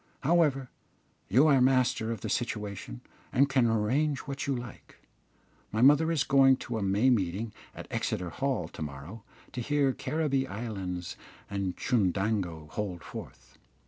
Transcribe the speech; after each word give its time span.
However, 0.21 0.71
you 1.29 1.45
are 1.45 1.61
master 1.61 2.11
of 2.11 2.21
the 2.21 2.27
situation, 2.29 3.01
and 3.31 3.47
can 3.47 3.67
arrange 3.67 4.21
what 4.21 4.47
you 4.47 4.55
like. 4.55 4.95
My 5.71 5.83
mother 5.83 6.11
is 6.11 6.23
going 6.23 6.57
to 6.57 6.79
a 6.79 6.81
May 6.81 7.11
meeting 7.11 7.53
at 7.75 7.87
Exeter 7.91 8.31
Hall 8.31 8.67
to 8.69 8.81
morrow 8.81 9.23
to 9.51 9.61
hear 9.61 9.93
Caribbee 9.93 10.47
Islands 10.47 11.17
and 11.51 11.77
Chundango 11.77 12.67
hold 12.71 13.03
forth. 13.03 13.59